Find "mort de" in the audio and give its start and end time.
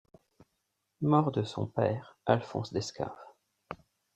1.03-1.43